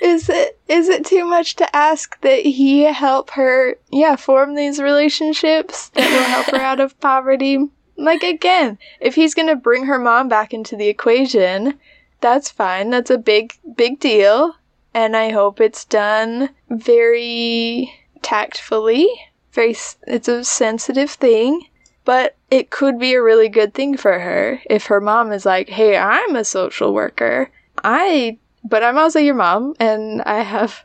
[0.00, 4.80] is it is it too much to ask that he help her yeah form these
[4.80, 7.58] relationships that will help her out of poverty
[7.96, 11.78] like again if he's going to bring her mom back into the equation
[12.22, 14.54] that's fine that's a big big deal
[14.94, 19.08] and i hope it's done very tactfully
[19.52, 19.76] very
[20.06, 21.66] it's a sensitive thing
[22.04, 25.68] but it could be a really good thing for her if her mom is like
[25.68, 27.50] hey i'm a social worker
[27.84, 30.84] i but I'm also your mom, and I have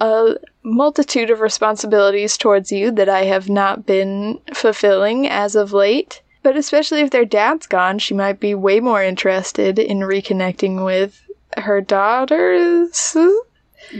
[0.00, 6.22] a multitude of responsibilities towards you that I have not been fulfilling as of late.
[6.42, 11.25] But especially if their dad's gone, she might be way more interested in reconnecting with
[11.56, 13.16] her daughters.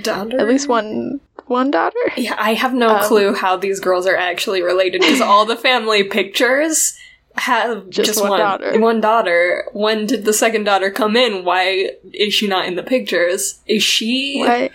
[0.03, 0.41] Daughter?
[0.41, 1.97] At least one one daughter.
[2.17, 5.57] Yeah, I have no Um, clue how these girls are actually related because all the
[5.57, 6.97] family pictures
[7.37, 8.81] have Just just, one one, daughter.
[8.81, 9.69] One daughter.
[9.73, 11.45] When did the second daughter come in?
[11.45, 13.61] Why is she not in the pictures?
[13.67, 14.73] Is she What?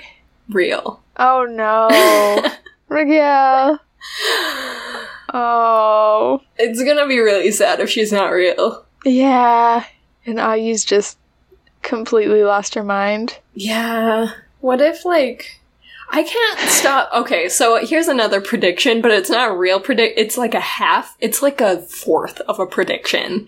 [0.49, 1.01] real?
[1.17, 1.89] Oh no.
[2.89, 3.79] Miguel.
[5.33, 6.41] Oh.
[6.57, 8.85] It's gonna be really sad if she's not real.
[9.05, 9.85] Yeah.
[10.25, 11.17] And Ayi's just
[11.81, 13.39] completely lost her mind.
[13.53, 14.31] Yeah.
[14.59, 15.59] What if, like,
[16.09, 17.09] I can't stop.
[17.13, 20.19] Okay, so here's another prediction, but it's not a real predict.
[20.19, 21.15] It's like a half.
[21.19, 23.47] It's like a fourth of a prediction.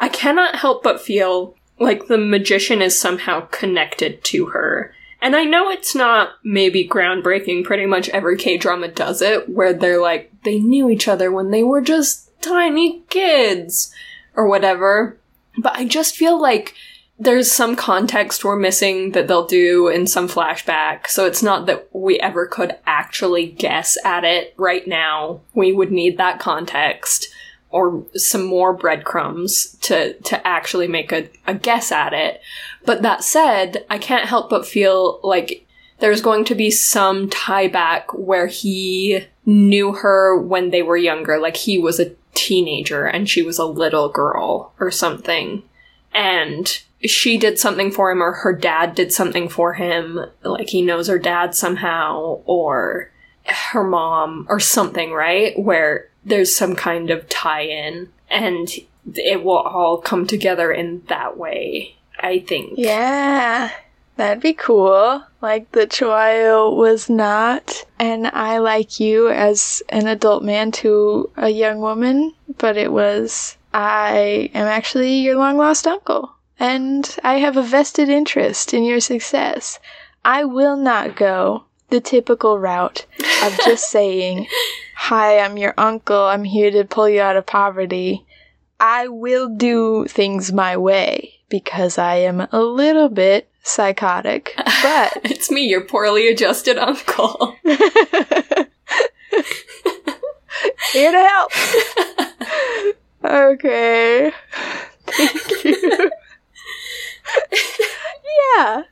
[0.00, 4.92] I cannot help but feel like the magician is somehow connected to her.
[5.20, 7.62] And I know it's not maybe groundbreaking.
[7.62, 11.52] Pretty much every K drama does it, where they're like, they knew each other when
[11.52, 13.94] they were just tiny kids
[14.34, 15.16] or whatever.
[15.56, 16.74] But I just feel like
[17.18, 21.88] there's some context we're missing that they'll do in some flashback, so it's not that
[21.92, 25.40] we ever could actually guess at it right now.
[25.54, 27.28] We would need that context
[27.70, 32.40] or some more breadcrumbs to to actually make a, a guess at it.
[32.84, 35.66] But that said, I can't help but feel like
[36.00, 41.38] there's going to be some tie back where he knew her when they were younger,
[41.38, 45.62] like he was a teenager and she was a little girl or something.
[46.12, 50.82] And she did something for him or her dad did something for him, like he
[50.82, 53.10] knows her dad somehow, or
[53.46, 55.58] her mom or something, right?
[55.58, 58.68] Where there's some kind of tie in and
[59.14, 62.74] it will all come together in that way, I think.
[62.76, 63.72] Yeah,
[64.16, 65.24] that'd be cool.
[65.40, 71.48] Like the Chihuahua was not and I like you as an adult man to a
[71.48, 76.30] young woman, but it was I am actually your long lost uncle,
[76.62, 79.80] and I have a vested interest in your success.
[80.24, 83.04] I will not go the typical route
[83.42, 84.46] of just saying,
[84.94, 86.22] Hi, I'm your uncle.
[86.22, 88.24] I'm here to pull you out of poverty.
[88.78, 94.54] I will do things my way because I am a little bit psychotic.
[94.56, 97.56] But it's me, your poorly adjusted uncle.
[100.92, 101.50] here to help.
[103.24, 104.32] okay.
[105.08, 106.10] Thank you.
[108.56, 108.82] yeah,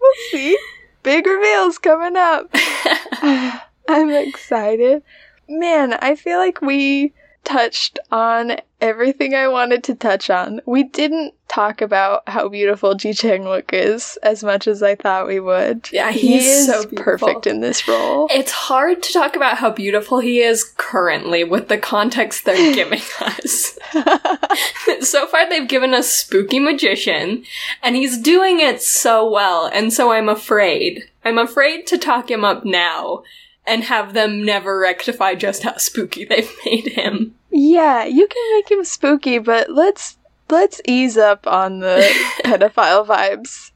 [0.00, 0.58] we'll see.
[1.02, 2.50] Big reveals coming up.
[3.88, 5.02] I'm excited.
[5.48, 7.12] Man, I feel like we
[7.50, 10.60] touched on everything I wanted to touch on.
[10.66, 15.26] We didn't talk about how beautiful Ji Chang Wook is as much as I thought
[15.26, 15.88] we would.
[15.92, 18.28] Yeah, he he's is so perfect in this role.
[18.30, 23.02] It's hard to talk about how beautiful he is currently with the context they're giving
[23.20, 23.76] us.
[25.00, 27.44] so far, they've given us spooky magician,
[27.82, 31.02] and he's doing it so well, and so I'm afraid.
[31.24, 33.24] I'm afraid to talk him up now
[33.70, 37.34] and have them never rectify just how spooky they've made him.
[37.50, 40.18] yeah, you can make him spooky, but let's
[40.48, 42.00] let's ease up on the
[42.44, 43.70] pedophile vibes.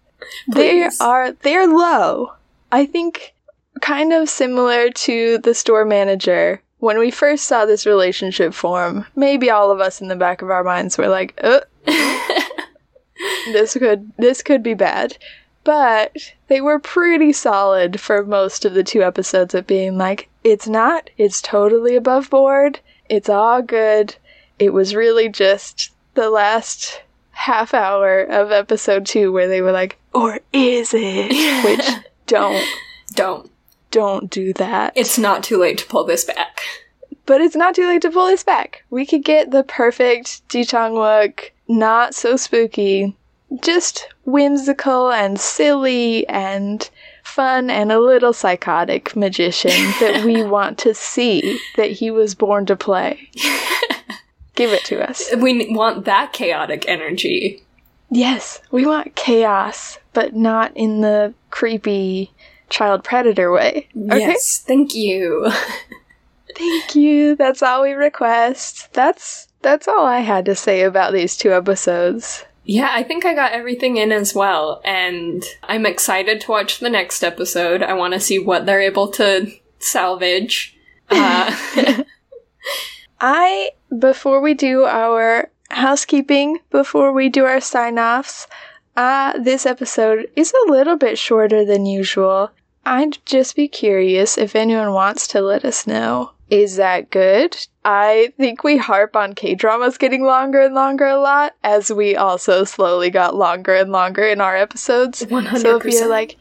[0.49, 2.33] They are they're low.
[2.73, 3.35] I think
[3.81, 6.61] kind of similar to the store manager.
[6.79, 10.51] When we first saw this relationship form, maybe all of us in the back of
[10.51, 11.61] our minds were like, "Uh,
[13.53, 15.17] this could this could be bad."
[15.65, 20.69] But they were pretty solid for most of the two episodes of being like, it's
[20.69, 24.15] not, it's totally above board, it's all good.
[24.59, 29.99] It was really just the last half hour of episode two where they were like,
[30.15, 31.65] or is it?
[31.65, 31.89] Which
[32.27, 32.65] don't
[33.15, 33.51] Don't.
[33.91, 34.93] don't do that.
[34.95, 36.61] It's not too late to pull this back.
[37.27, 38.85] but it's not too late to pull this back.
[38.91, 43.17] We could get the perfect Ji Chang Wook, not so spooky,
[43.63, 46.89] just whimsical and silly and
[47.23, 52.67] fun and a little psychotic magician that we want to see that he was born
[52.67, 53.29] to play.
[54.55, 55.35] Give it to us.
[55.37, 57.63] We want that chaotic energy.
[58.11, 62.31] Yes, we want chaos, but not in the creepy
[62.69, 63.89] child predator way.
[63.97, 64.19] Okay?
[64.21, 65.51] Yes, thank you.
[66.57, 67.35] Thank you.
[67.35, 68.93] That's all we request.
[68.93, 72.45] That's that's all I had to say about these two episodes.
[72.65, 76.89] Yeah, I think I got everything in as well, and I'm excited to watch the
[76.89, 77.83] next episode.
[77.83, 80.77] I want to see what they're able to salvage.
[81.11, 81.55] Uh,
[83.21, 88.47] I before we do our housekeeping, before we do our sign-offs,
[88.97, 92.51] uh this episode is a little bit shorter than usual.
[92.87, 96.33] I'd just be curious if anyone wants to let us know.
[96.55, 97.57] Is that good?
[97.85, 102.15] I think we harp on K dramas getting longer and longer a lot, as we
[102.15, 105.23] also slowly got longer and longer in our episodes.
[105.23, 105.59] 100%.
[105.59, 106.37] So if you're like,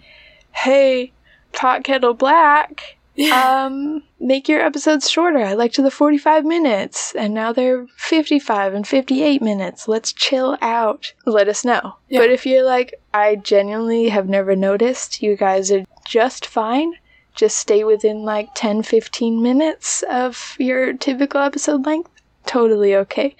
[0.51, 1.13] hey,
[1.51, 2.97] Pot Kettle Black,
[3.33, 5.39] um, make your episodes shorter.
[5.39, 9.87] I like to the 45 minutes, and now they're 55 and 58 minutes.
[9.87, 11.11] Let's chill out.
[11.25, 11.95] Let us know.
[12.09, 12.19] Yeah.
[12.19, 16.93] But if you're like, I genuinely have never noticed, you guys are just fine.
[17.33, 22.09] Just stay within like 10 15 minutes of your typical episode length.
[22.45, 23.35] Totally okay.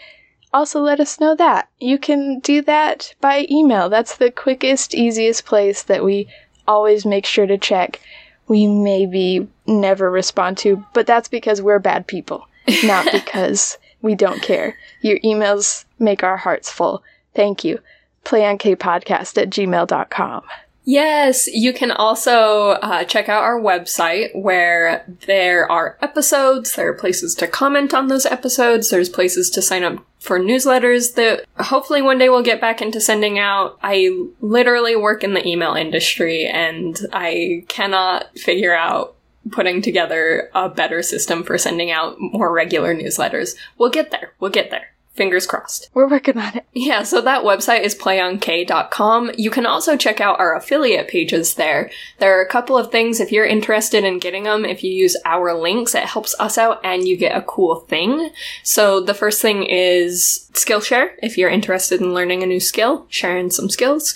[0.53, 1.67] Also, let us know that.
[1.79, 3.89] You can do that by email.
[3.89, 6.27] That's the quickest, easiest place that we
[6.67, 7.99] always make sure to check.
[8.47, 12.47] We maybe never respond to, but that's because we're bad people,
[12.83, 14.77] not because we don't care.
[15.01, 17.03] Your emails make our hearts full.
[17.33, 17.79] Thank you.
[18.25, 20.43] playonkpodcast at gmail.com.
[20.85, 26.93] Yes, you can also uh, check out our website where there are episodes, there are
[26.93, 32.01] places to comment on those episodes, there's places to sign up for newsletters that hopefully
[32.01, 33.77] one day we'll get back into sending out.
[33.81, 34.09] I
[34.41, 39.15] literally work in the email industry and I cannot figure out
[39.51, 43.55] putting together a better system for sending out more regular newsletters.
[43.77, 44.33] We'll get there.
[44.39, 44.93] We'll get there.
[45.13, 45.89] Fingers crossed.
[45.93, 46.65] We're working on it.
[46.73, 49.31] Yeah, so that website is playonk.com.
[49.37, 51.91] You can also check out our affiliate pages there.
[52.17, 54.65] There are a couple of things if you're interested in getting them.
[54.65, 58.31] If you use our links, it helps us out and you get a cool thing.
[58.63, 63.51] So the first thing is Skillshare if you're interested in learning a new skill, sharing
[63.51, 64.15] some skills.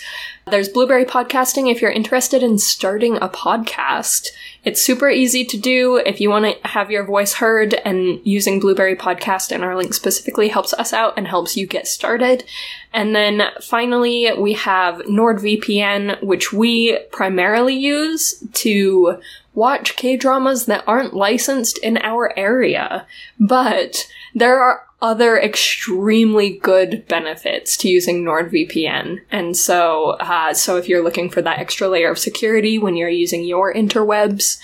[0.50, 4.30] There's Blubrry Podcasting if you're interested in starting a podcast.
[4.64, 8.62] It's super easy to do if you want to have your voice heard, and using
[8.62, 12.46] Blubrry Podcast and our link specifically helps us out and helps you get started.
[12.94, 19.20] And then finally, we have NordVPN, which we primarily use to
[19.54, 23.06] watch K dramas that aren't licensed in our area.
[23.38, 29.20] But there are other extremely good benefits to using NordVPN.
[29.32, 33.10] And so, uh, so if you're looking for that extra layer of security when you're
[33.10, 34.58] using your interwebs,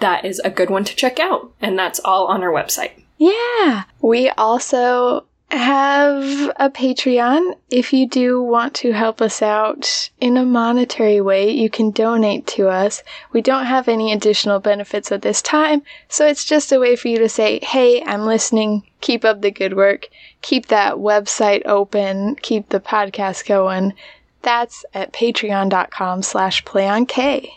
[0.00, 1.52] that is a good one to check out.
[1.60, 3.02] And that's all on our website.
[3.18, 3.84] Yeah.
[4.00, 7.54] We also have a Patreon.
[7.70, 12.46] If you do want to help us out in a monetary way, you can donate
[12.48, 13.02] to us.
[13.32, 17.08] We don't have any additional benefits at this time, so it's just a way for
[17.08, 20.08] you to say, hey, I'm listening, keep up the good work,
[20.42, 23.94] keep that website open, keep the podcast going.
[24.42, 27.48] That's at patreon.com slash playonk.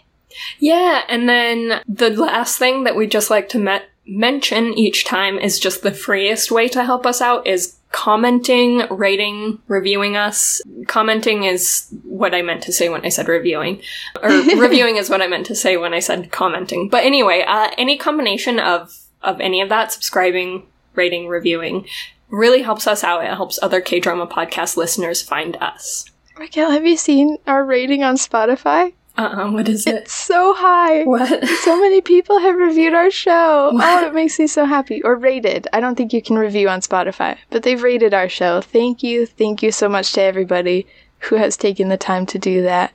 [0.59, 5.37] Yeah, and then the last thing that we just like to met- mention each time
[5.37, 10.61] is just the freest way to help us out is commenting, rating, reviewing us.
[10.87, 13.81] Commenting is what I meant to say when I said reviewing.
[14.21, 16.89] Or reviewing is what I meant to say when I said commenting.
[16.89, 20.65] But anyway, uh, any combination of, of any of that, subscribing,
[20.95, 21.87] rating, reviewing,
[22.29, 23.23] really helps us out.
[23.23, 26.05] It helps other K-drama podcast listeners find us.
[26.37, 28.93] Raquel, have you seen our rating on Spotify?
[29.17, 29.95] Uh-uh, what is it?
[29.95, 31.03] It's so high.
[31.03, 31.45] What?
[31.47, 33.71] So many people have reviewed our show.
[33.83, 35.01] Oh, it makes me so happy.
[35.03, 35.67] Or rated.
[35.73, 38.61] I don't think you can review on Spotify, but they've rated our show.
[38.61, 39.25] Thank you.
[39.25, 40.87] Thank you so much to everybody
[41.19, 42.91] who has taken the time to do that.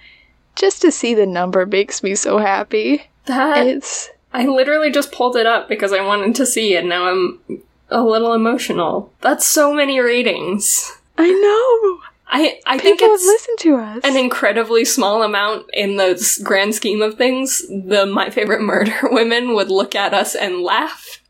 [0.54, 3.08] Just to see the number makes me so happy.
[3.26, 6.84] That It's I literally just pulled it up because I wanted to see it.
[6.84, 9.12] Now I'm a little emotional.
[9.20, 10.98] That's so many ratings.
[11.18, 12.00] I know.
[12.28, 14.00] I I think People it's listened to us.
[14.04, 17.62] an incredibly small amount in the grand scheme of things.
[17.68, 21.22] The My Favorite Murder women would look at us and laugh.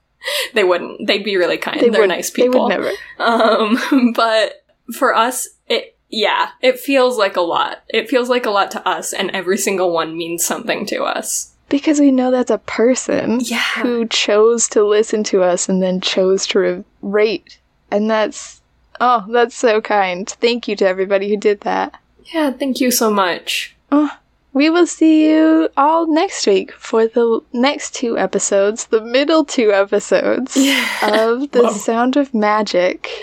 [0.55, 1.07] They wouldn't.
[1.07, 1.81] They'd be really kind.
[1.81, 2.65] they They're would, nice They people.
[2.65, 2.91] would never.
[3.19, 4.65] Um, but
[4.97, 7.83] for us, it yeah, it feels like a lot.
[7.89, 11.53] It feels like a lot to us, and every single one means something to us.
[11.69, 13.59] Because we know that's a person Yeah.
[13.83, 17.59] who chose to listen to us and then chose to re- rate.
[17.91, 18.63] And that's,
[19.01, 20.29] oh, that's so kind.
[20.29, 21.99] Thank you to everybody who did that.
[22.33, 23.75] Yeah, thank you so much.
[23.93, 24.11] Oh,
[24.53, 29.71] we will see you all next week for the next two episodes, the middle two
[29.73, 30.57] episodes
[31.03, 31.73] of The Whoa.
[31.73, 33.11] Sound of Magic.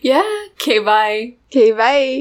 [0.00, 0.22] Yeah,
[0.54, 1.34] okay, bye.
[1.50, 2.20] Okay, bye.